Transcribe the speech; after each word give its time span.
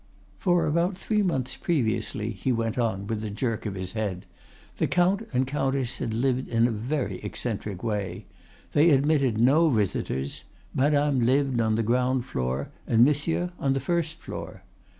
"'For 0.39 0.65
about 0.65 0.97
three 0.97 1.21
months 1.21 1.55
previously,' 1.55 2.31
he 2.31 2.51
went 2.51 2.75
on, 2.79 3.05
with 3.05 3.23
a 3.23 3.29
jerk 3.29 3.67
of 3.67 3.75
his 3.75 3.91
head, 3.93 4.25
'the 4.77 4.87
Count 4.87 5.27
and 5.31 5.45
Countess 5.45 5.99
had 5.99 6.11
lived 6.11 6.47
in 6.49 6.65
a 6.65 6.71
very 6.71 7.19
eccentric 7.23 7.83
way; 7.83 8.25
they 8.71 8.89
admitted 8.89 9.37
no 9.37 9.69
visitors; 9.69 10.43
Madame 10.73 11.19
lived 11.23 11.61
on 11.61 11.75
the 11.75 11.83
ground 11.83 12.25
floor, 12.25 12.69
and 12.87 13.05
Monsieur 13.05 13.51
on 13.59 13.73
the 13.73 13.79
first 13.79 14.17
floor. 14.21 14.63